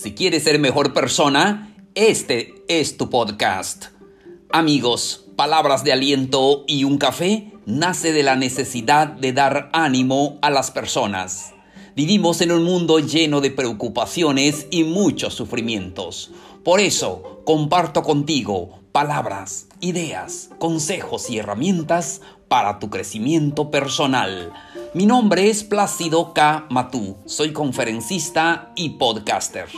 [0.00, 3.86] Si quieres ser mejor persona, este es tu podcast.
[4.48, 10.50] Amigos, palabras de aliento y un café nace de la necesidad de dar ánimo a
[10.50, 11.52] las personas.
[11.96, 16.30] Vivimos en un mundo lleno de preocupaciones y muchos sufrimientos.
[16.62, 24.52] Por eso, comparto contigo palabras, ideas, consejos y herramientas para tu crecimiento personal.
[24.94, 26.66] Mi nombre es Plácido K.
[26.70, 29.68] Matú, soy conferencista y podcaster.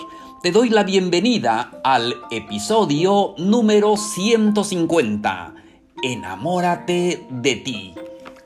[0.43, 5.55] Te doy la bienvenida al episodio número 150.
[6.03, 7.95] Enamórate de ti.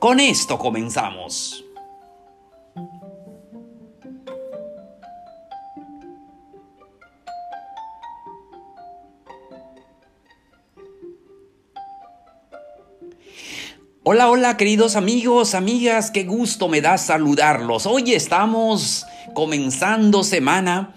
[0.01, 1.65] Con esto comenzamos.
[14.03, 17.87] Hola, hola queridos amigos, amigas, qué gusto me da saludarlos.
[17.87, 20.92] Hoy estamos comenzando semana.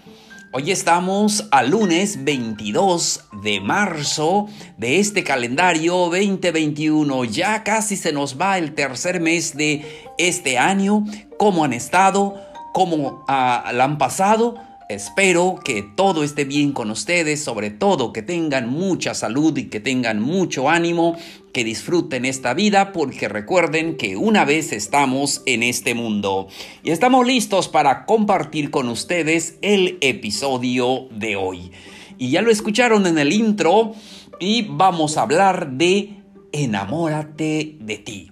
[0.50, 4.46] Hoy estamos al lunes 22 de marzo
[4.78, 7.24] de este calendario 2021.
[7.24, 9.84] Ya casi se nos va el tercer mes de
[10.16, 11.04] este año.
[11.38, 12.40] ¿Cómo han estado?
[12.72, 14.54] ¿Cómo ah, la han pasado?
[14.88, 19.80] Espero que todo esté bien con ustedes, sobre todo que tengan mucha salud y que
[19.80, 21.14] tengan mucho ánimo,
[21.52, 26.48] que disfruten esta vida, porque recuerden que una vez estamos en este mundo.
[26.82, 31.70] Y estamos listos para compartir con ustedes el episodio de hoy.
[32.16, 33.92] Y ya lo escucharon en el intro
[34.40, 36.14] y vamos a hablar de
[36.52, 38.30] enamórate de ti.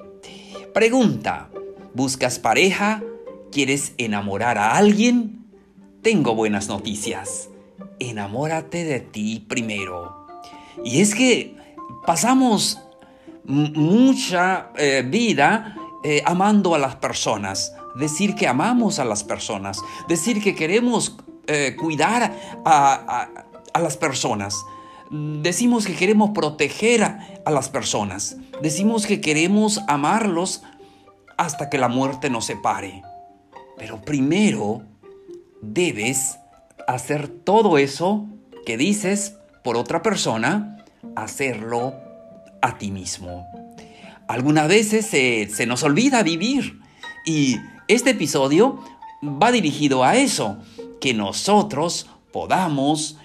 [0.73, 1.51] Pregunta,
[1.93, 3.03] ¿buscas pareja?
[3.53, 5.36] ¿Quieres enamorar a alguien?
[6.07, 7.49] Tengo buenas noticias.
[7.99, 10.29] Enamórate de ti primero.
[10.85, 11.57] Y es que
[12.07, 12.79] pasamos
[13.43, 17.75] mucha eh, vida eh, amando a las personas.
[17.97, 19.83] Decir que amamos a las personas.
[20.07, 21.17] Decir que queremos
[21.49, 22.33] eh, cuidar
[22.65, 23.29] a,
[23.75, 24.55] a, las personas.
[25.11, 28.37] Decimos que queremos proteger a las personas.
[28.63, 30.63] Decimos que queremos amarlos
[31.37, 33.03] hasta que la muerte nos separe.
[33.77, 34.85] Pero primero
[35.73, 36.39] debes
[36.87, 38.27] hacer todo eso
[38.65, 40.85] que dices por otra persona,
[41.15, 41.95] hacerlo
[42.63, 43.47] a ti mismo.
[44.29, 46.81] Algunas veces se, nos olvida vivir
[47.25, 47.57] y
[47.89, 48.81] este episodio
[49.23, 50.59] va dirigido a eso,
[51.01, 53.19] que nosotros podamos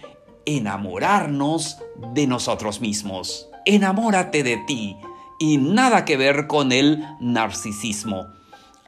[0.46, 1.78] enamorarnos
[2.14, 3.48] de nosotros mismos.
[3.66, 4.96] Enamórate de ti
[5.40, 8.28] y nada que ver con el narcisismo.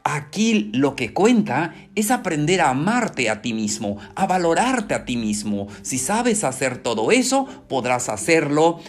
[0.06, 5.16] Aquí lo que cuenta es aprender a amarte a ti mismo, a valorarte a ti
[5.16, 5.68] mismo.
[5.80, 8.80] Si sabes hacer todo eso, podrás hacerlo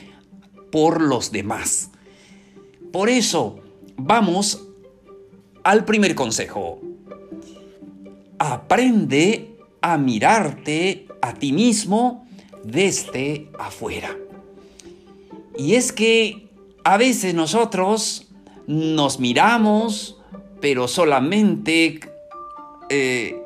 [0.74, 1.90] por los demás.
[2.92, 3.62] Por eso,
[3.96, 4.68] vamos
[5.64, 6.82] al primer consejo.
[8.38, 12.28] Aprende a mirarte a ti mismo
[12.66, 14.18] desde afuera.
[15.58, 16.50] Y es que
[16.84, 18.28] a veces nosotros
[18.68, 20.15] nos miramos,
[20.66, 22.00] pero solamente
[22.90, 23.44] eh,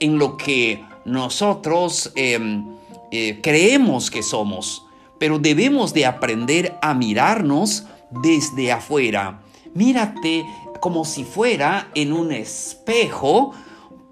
[0.00, 2.66] en lo que nosotros em,
[3.12, 4.84] eh, creemos que somos,
[5.20, 9.42] pero debemos de aprender a mirarnos desde afuera.
[9.74, 10.44] Mírate
[10.80, 13.52] como si fuera en un espejo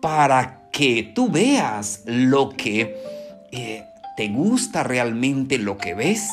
[0.01, 2.95] para que tú veas lo que
[3.51, 3.83] eh,
[4.17, 6.29] te gusta realmente lo que ves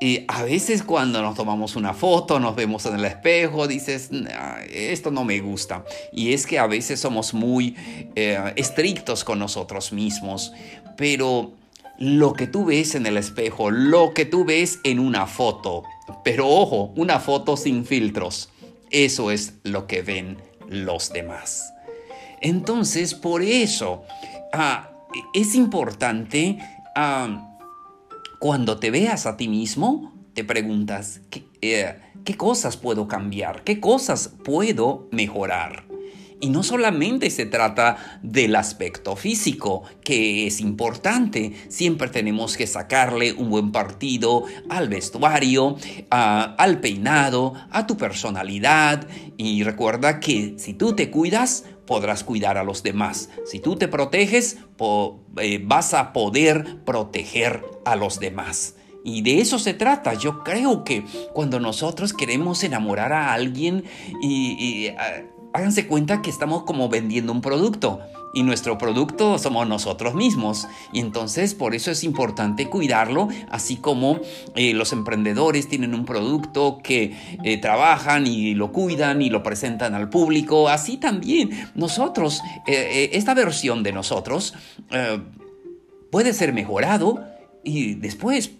[0.00, 4.10] y a veces cuando nos tomamos una foto, nos vemos en el espejo, dices,
[4.70, 5.84] esto no me gusta.
[6.12, 7.76] Y es que a veces somos muy
[8.14, 10.52] eh, estrictos con nosotros mismos,
[10.96, 11.52] pero
[11.98, 15.84] lo que tú ves en el espejo, lo que tú ves en una foto,
[16.24, 18.50] pero ojo, una foto sin filtros,
[18.90, 20.38] eso es lo que ven
[20.68, 21.72] los demás.
[22.40, 24.02] Entonces, por eso
[24.52, 24.90] ah,
[25.32, 26.58] es importante...
[26.96, 27.50] Ah,
[28.44, 31.22] cuando te veas a ti mismo, te preguntas,
[31.62, 31.96] eh,
[32.26, 33.64] ¿qué, cosas puedo cambiar?
[33.64, 35.93] ¿Qué cosas puedo mejorar?
[36.44, 41.54] Y no solamente se trata del aspecto físico, que es importante.
[41.70, 45.78] Siempre tenemos que sacarle un buen partido al vestuario,
[46.10, 49.08] al peinado, a tu personalidad.
[49.38, 53.30] Y recuerda que si tú te cuidas, podrás cuidar a los demás.
[53.46, 54.58] Si tú te proteges,
[55.38, 58.74] eh, vas a poder proteger a los demás.
[59.02, 60.14] Y de eso se trata.
[60.14, 61.04] Yo creo que
[61.34, 63.84] cuando nosotros queremos enamorar a alguien
[64.22, 65.22] y, ah,
[65.54, 68.00] háganse cuenta que estamos como vendiendo un producto
[68.34, 70.66] y nuestro producto somos nosotros mismos.
[70.92, 74.18] Y entonces por eso es importante cuidarlo, así como
[74.56, 79.94] eh, los emprendedores tienen un producto que eh, trabajan y lo cuidan y lo presentan
[79.94, 80.68] al público.
[80.68, 84.54] Así también nosotros, eh, esta versión de nosotros,
[86.10, 87.24] puede ser mejorado
[87.62, 88.50] y después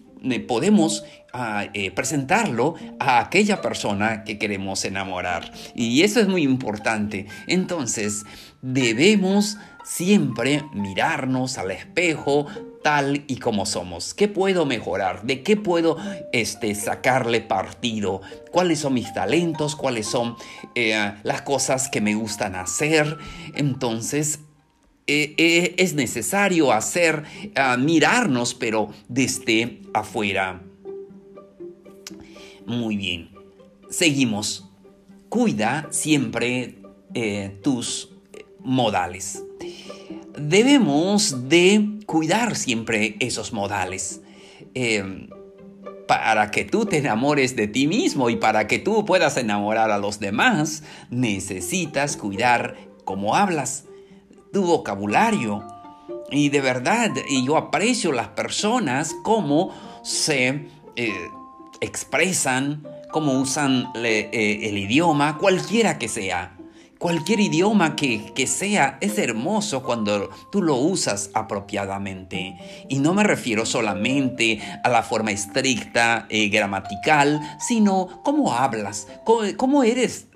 [0.47, 1.03] podemos
[1.33, 5.51] ah, eh, presentarlo a aquella persona que queremos enamorar.
[5.75, 7.27] Y eso es muy importante.
[7.47, 8.25] Entonces,
[8.61, 12.47] debemos siempre mirarnos al espejo
[12.83, 14.13] tal y como somos.
[14.13, 15.23] ¿Qué puedo mejorar?
[15.23, 15.97] ¿De qué puedo
[16.31, 18.21] este, sacarle partido?
[18.51, 19.75] ¿Cuáles son mis talentos?
[19.75, 20.35] ¿Cuáles son
[20.75, 23.17] eh, las cosas que me gustan hacer?
[23.55, 24.39] Entonces,
[25.07, 27.23] eh, eh, es necesario hacer,
[27.55, 30.63] ah, mirarnos, pero desde afuera.
[32.65, 33.29] Muy bien.
[33.89, 34.67] Seguimos.
[35.29, 36.79] Cuida siempre
[37.13, 38.09] eh, tus
[38.59, 39.43] modales.
[40.39, 44.21] Debemos de cuidar siempre esos modales.
[46.07, 49.97] para que tú te enamores de ti mismo y para que tú puedas enamorar a
[49.97, 52.75] los demás, necesitas cuidar
[53.05, 53.85] cómo hablas
[54.51, 55.63] tu vocabulario.
[56.29, 59.71] Y de verdad, y yo aprecio las personas cómo
[60.03, 61.29] se eh,
[61.81, 66.57] expresan, cómo usan eh, el idioma, cualquiera que sea.
[66.97, 72.57] Cualquier idioma que, que, sea es hermoso cuando tú lo usas apropiadamente.
[72.87, 79.41] Y no me refiero solamente a la forma estricta, eh, gramatical, sino cómo hablas, cómo,
[79.57, 80.27] cómo eres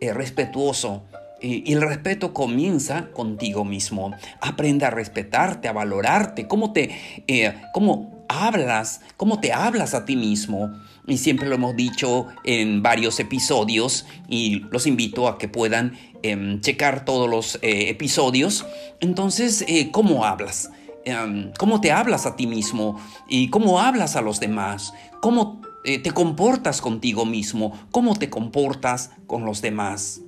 [0.00, 1.02] respetuoso
[1.40, 4.12] y el respeto comienza contigo mismo.
[4.40, 6.90] Aprende a respetarte, a valorarte, cómo te,
[7.26, 10.72] eh, cómo hablas, cómo te hablas a ti mismo.
[11.06, 16.60] Y siempre lo hemos dicho en varios episodios y los invito a que puedan em,
[16.60, 18.66] checar todos los eh, episodios.
[19.00, 20.70] Entonces, eh, ¿cómo hablas?
[21.04, 23.00] Em, ¿Cómo te hablas a ti mismo?
[23.28, 24.92] ¿Y cómo hablas a los demás?
[25.20, 27.72] ¿Cómo te comportas contigo mismo?
[27.92, 30.20] ¿Cómo te comportas con los demás?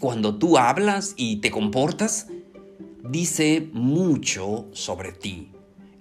[0.00, 2.26] Cuando tú hablas y te comportas,
[3.04, 5.52] dice mucho sobre ti.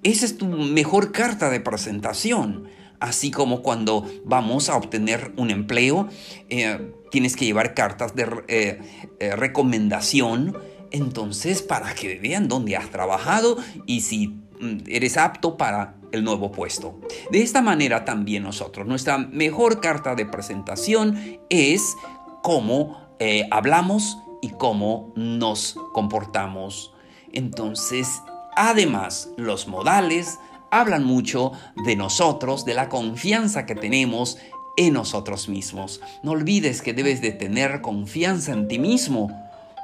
[0.04, 2.70] Esa es tu mejor carta de presentación.
[3.02, 6.08] Así como cuando vamos a obtener un empleo,
[6.50, 8.80] eh, tienes que llevar cartas de eh,
[9.20, 10.58] eh, recomendación.
[10.92, 16.52] Entonces, para que vean dónde has trabajado y si mm, eres apto para el nuevo
[16.52, 17.00] puesto.
[17.32, 21.96] De esta manera también nosotros, nuestra mejor carta de presentación es
[22.42, 26.94] cómo eh, hablamos y cómo nos comportamos.
[27.34, 28.22] Entonces,
[28.56, 30.40] además, los modales
[30.72, 31.52] hablan mucho
[31.86, 34.38] de nosotros, de la confianza que tenemos
[34.78, 36.00] en nosotros mismos.
[36.24, 39.30] No olvides que debes de tener confianza en ti mismo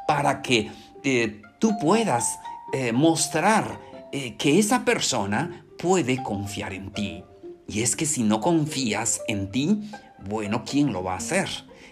[0.07, 0.71] para que
[1.03, 2.39] eh, tú puedas
[2.73, 3.79] eh, mostrar
[4.37, 7.21] que esa persona puede confiar en ti.
[7.67, 9.91] Y es que si no confías en ti,
[10.25, 11.49] bueno, ¿quién lo va a hacer?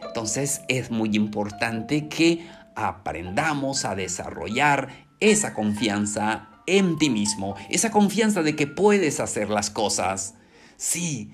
[0.08, 4.90] Entonces es muy importante que aprendamos a desarrollar
[5.20, 10.36] esa confianza en ti mismo, esa confianza de que puedes hacer las cosas.
[10.78, 11.32] Sí,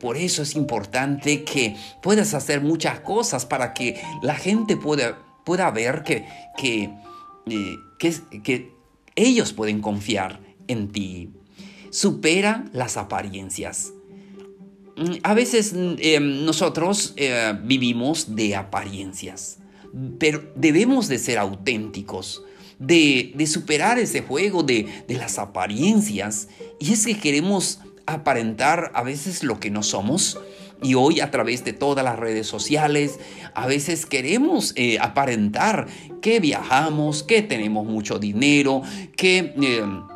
[0.00, 5.70] por eso es importante que puedas hacer muchas cosas para que la gente pueda, pueda
[5.70, 6.26] ver que,
[6.56, 6.90] que,
[7.46, 8.72] eh, que, que
[9.14, 11.30] ellos pueden confiar en ti.
[11.90, 13.92] Supera las apariencias.
[15.22, 19.58] A veces mm, em, nosotros eh, vivimos de apariencias,
[20.18, 22.42] pero debemos de ser auténticos,
[22.78, 26.48] de, superar ese juego de, las apariencias.
[26.78, 30.38] Y es que queremos aparentar a veces lo que no somos.
[30.82, 33.18] Y hoy a través de todas las redes sociales,
[33.54, 35.86] a veces queremos eh, aparentar
[36.20, 38.82] que viajamos, que tenemos mucho dinero,
[39.14, 39.54] que...
[39.56, 40.15] Em,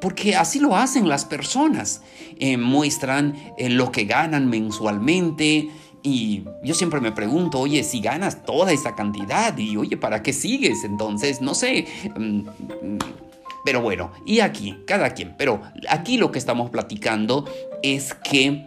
[0.00, 2.02] porque así lo hacen las personas.
[2.38, 5.68] Eh, muestran eh, lo que ganan mensualmente.
[6.02, 10.32] Y yo siempre me pregunto, oye, si ganas toda esa cantidad y oye, ¿para qué
[10.32, 10.84] sigues?
[10.84, 11.86] Entonces, no sé.
[12.16, 12.98] Mm, mm,
[13.64, 15.34] pero bueno, y aquí, cada quien.
[15.36, 17.44] Pero aquí lo que estamos platicando
[17.82, 18.66] es que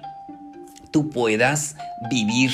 [0.92, 1.76] tú puedas
[2.10, 2.52] vivir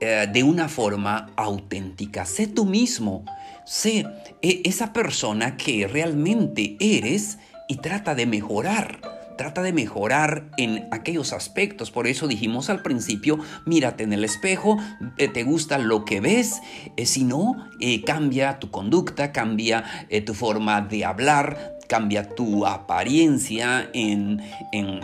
[0.00, 2.24] eh, de una forma auténtica.
[2.24, 3.24] Sé tú mismo.
[3.66, 4.06] Sé
[4.40, 7.38] esa persona que realmente eres
[7.70, 9.00] y trata de mejorar.
[9.38, 11.92] Trata de mejorar en aquellos aspectos.
[11.92, 14.76] Por eso dijimos al principio, mírate en el espejo,
[15.18, 16.60] eh, te gusta lo que ves.
[16.96, 19.84] Eh, si no, eh, cambia tu conducta, cambia
[20.26, 25.00] tu forma de hablar, cambia tu apariencia en, en,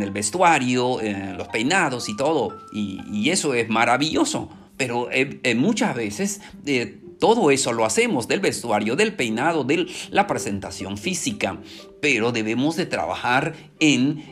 [0.00, 2.56] el vestuario, en los peinados y todo.
[2.72, 4.48] Y, eso es maravilloso.
[4.76, 5.08] Pero
[5.56, 6.40] muchas veces
[7.18, 11.60] todo eso lo hacemos del vestuario, del peinado, de la presentación física,
[12.00, 14.24] pero debemos de trabajar en,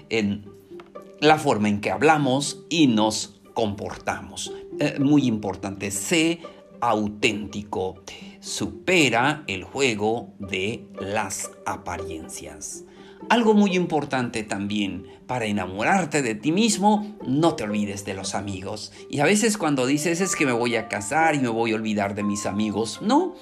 [1.20, 4.52] la forma en que hablamos y nos comportamos.
[4.80, 6.40] Eh, muy importante, sé
[6.80, 8.02] auténtico.
[8.40, 12.84] supera el juego de las apariencias.
[13.30, 18.92] Algo muy importante también, para enamorarte de ti mismo, no te olvides de los amigos.
[19.10, 21.76] Y a veces cuando dices es que me voy a casar y me voy a
[21.76, 23.34] olvidar de mis amigos, no,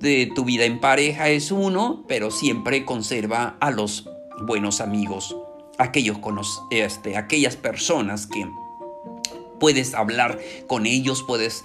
[0.00, 4.08] de tu vida en pareja es uno, pero siempre conserva a los
[4.46, 5.36] buenos amigos,
[5.78, 6.18] aquellos
[6.70, 8.46] este, aquellas personas que
[9.58, 11.64] puedes hablar con ellos, puedes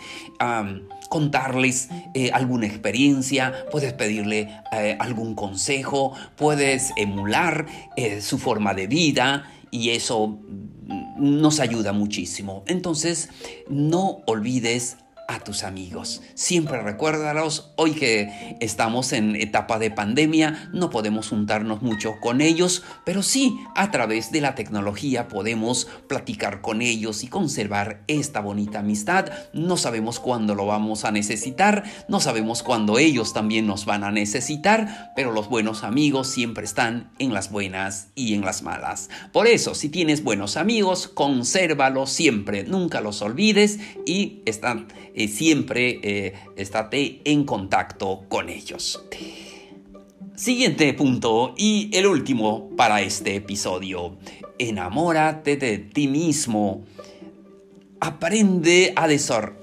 [1.10, 7.66] contarles eh, alguna experiencia, puedes pedirle eh, algún consejo, puedes emular
[7.98, 12.64] eh, su forma de vida y eso mm, nos ayuda muchísimo.
[12.68, 13.30] Entonces,
[13.68, 14.98] no olvides
[15.30, 16.24] a tus amigos.
[16.34, 22.84] Siempre recuérdalos, hoy que estamos en etapa de pandemia, no podemos juntarnos mucho con ellos,
[23.06, 28.80] pero sí a través de la tecnología podemos platicar con ellos y conservar esta bonita
[28.80, 29.30] amistad.
[29.54, 34.12] No sabemos cuándo lo vamos a necesitar, no sabemos cuándo ellos también nos van a
[34.12, 39.12] necesitar, pero los buenos amigos siempre están en las buenas y en las malas.
[39.32, 44.88] Por eso, si tienes buenos amigos, consérvalos siempre, nunca los olvides y están
[45.20, 49.04] eh, siempre eh, estate en contacto con ellos.
[50.34, 54.18] Siguiente punto y el último para este episodio.
[54.58, 56.86] Enamórate de ti mismo.
[58.00, 59.10] Aprende a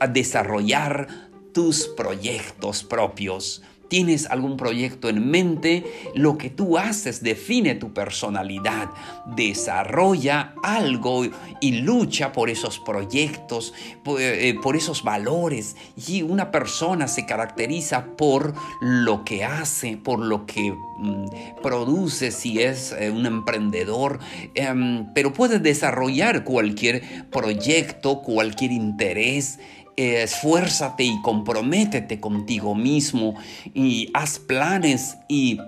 [0.08, 5.84] desarrollar tus proyectos propios ¿Tienes algún proyecto en mente?
[6.14, 8.90] Lo que tú haces define tu personalidad.
[9.36, 11.24] Desarrolla algo
[11.60, 15.76] y lucha por esos proyectos, por, eh, esos valores.
[16.08, 21.26] Y una persona se caracteriza por lo que hace, por lo que mm,
[21.62, 24.18] produce, si es eh, un emprendedor.
[24.54, 29.58] Em, pero puede desarrollar cualquier proyecto, cualquier interés
[29.96, 33.34] esfuérzate y comprométete contigo mismo
[33.74, 35.58] y haz planes y,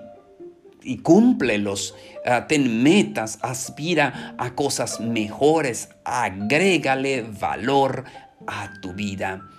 [0.83, 1.95] y cúmplelos.
[2.25, 8.05] Ah, ten metas, aspira a cosas mejores, agrégale valor
[8.45, 9.49] a tu vida.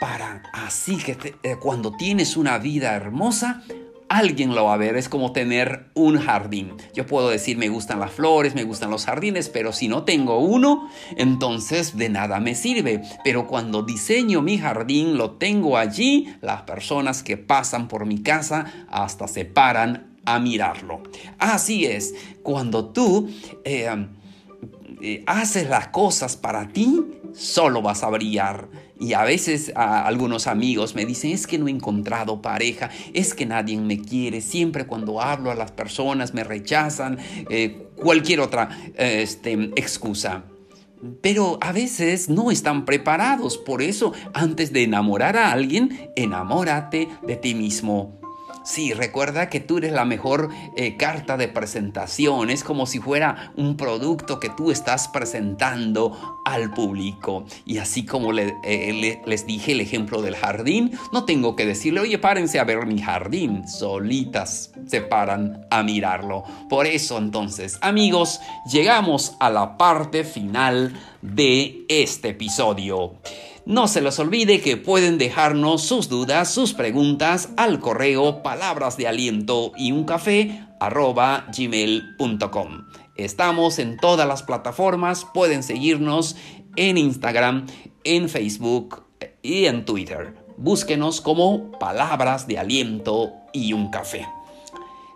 [0.00, 3.62] Para así que eh, cuando tienes una vida hermosa,
[4.08, 4.96] alguien lo va a ver.
[4.96, 6.72] Es como tener un jardín.
[6.94, 10.38] Yo puedo decir me gustan las flores, me gustan los jardines, pero si no tengo
[10.38, 13.02] uno, entonces de nada me sirve.
[13.24, 18.86] Pero cuando diseño mi jardín, lo tengo allí, las personas que pasan por mi casa
[18.88, 21.02] hasta se paran a mirarlo.
[21.38, 23.30] Así es, cuando tú...
[23.64, 23.88] Eh,
[25.00, 28.68] eh, haces las cosas para ti, solo vas a brillar.
[29.00, 33.46] Y a veces algunos amigos me dicen, es que no he encontrado pareja, es que
[33.46, 39.52] nadie me quiere, siempre cuando hablo a las personas me rechazan, eh, cualquier otra este,
[39.76, 40.44] excusa.
[41.20, 47.36] Pero a veces no están preparados, por eso antes de enamorar a alguien, enamórate de
[47.36, 48.17] ti mismo.
[48.68, 52.50] Sí, recuerda que tú eres la mejor eh, carta de presentación.
[52.50, 57.46] Es como si fuera un producto que tú estás presentando al público.
[57.64, 62.18] Y así como eh, les dije el ejemplo del jardín, no tengo que decirle, oye,
[62.18, 63.66] párense a ver mi jardín.
[63.66, 66.44] Solitas se paran a mirarlo.
[66.68, 68.38] Por eso entonces, amigos,
[68.70, 73.14] llegamos a la parte final de este episodio.
[73.68, 79.06] No se les olvide que pueden dejarnos sus dudas, sus preguntas al correo palabras de
[79.06, 82.86] aliento y un café gmail.com.
[83.14, 86.34] Estamos en todas las plataformas, pueden seguirnos
[86.76, 87.66] en Instagram,
[88.04, 89.04] en Facebook
[89.42, 90.34] y en Twitter.
[90.56, 94.26] Búsquenos como palabras de aliento y un café.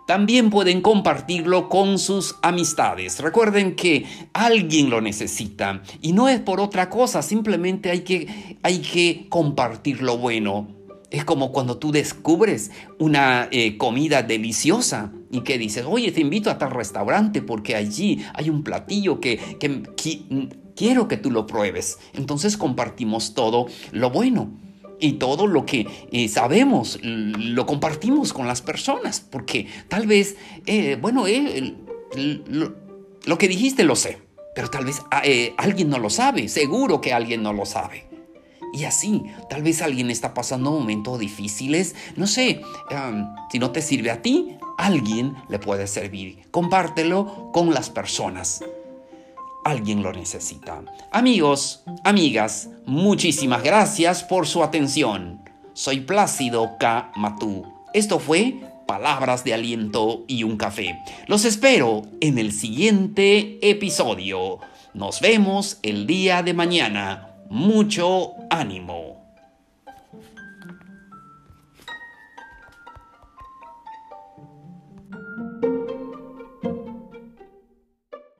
[0.05, 3.19] También pueden compartirlo con sus amistades.
[3.19, 8.79] Recuerden que alguien lo necesita y no es por otra cosa, simplemente hay que, hay
[8.79, 10.67] que compartir lo bueno.
[11.09, 16.49] Es como cuando tú descubres una eh, comida deliciosa y que dices, oye, te invito
[16.49, 19.83] a tal restaurante porque allí hay un platillo que, que
[20.75, 21.99] quiero que tú lo pruebes.
[22.13, 24.62] Entonces compartimos todo lo bueno
[24.99, 30.97] y todo lo que eh, sabemos lo compartimos con las personas, porque tal vez, eh,
[30.99, 31.75] bueno, eh,
[32.15, 34.19] lo, que dijiste lo sé,
[34.55, 35.23] pero tal vez ah,
[35.57, 38.07] alguien no lo sabe, seguro que alguien no lo sabe.
[38.73, 42.61] Y así, tal vez alguien está pasando momentos difíciles, no sé,
[43.51, 46.49] si no te sirve a ti, alguien le puede servir.
[46.49, 48.63] Compártelo con las personas
[49.63, 50.81] alguien lo necesita.
[51.11, 55.41] Amigos, amigas, muchísimas gracias por su atención.
[55.73, 57.11] Soy Plácido K.
[57.15, 57.65] Matú.
[57.93, 58.55] Esto fue
[58.87, 60.99] Palabras de Aliento y un Café.
[61.27, 64.59] Los espero en el siguiente episodio.
[64.93, 67.29] Nos vemos el día de mañana.
[67.49, 69.12] Mucho ánimo.